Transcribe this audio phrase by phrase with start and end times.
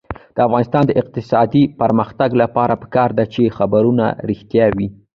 [0.35, 4.87] د افغانستان د اقتصادي پرمختګ لپاره پکار ده چې خبرونه رښتیا وي.